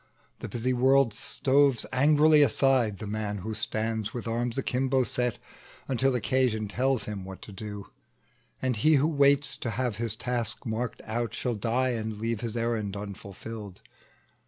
The 0.39 0.49
busy 0.49 0.73
world 0.73 1.13
shoves 1.13 1.85
angrily 1.93 2.41
aside 2.41 2.97
The 2.97 3.05
man 3.05 3.37
who 3.45 3.53
stands 3.53 4.15
with 4.15 4.27
arms 4.27 4.57
akimbo 4.57 5.03
set, 5.03 5.37
Until 5.87 6.15
occasion 6.15 6.67
tells 6.67 7.03
him 7.03 7.23
what 7.23 7.43
to 7.43 7.51
do; 7.51 7.85
And 8.63 8.77
he 8.77 8.95
who 8.95 9.05
waits 9.07 9.55
to 9.57 9.69
have 9.69 9.97
his 9.97 10.15
task 10.15 10.65
marked 10.65 11.03
out 11.05 11.35
Shall 11.35 11.53
die 11.53 11.89
and 11.89 12.17
leave 12.17 12.41
his 12.41 12.57
errand 12.57 12.97
unfulfilled. 12.97 13.83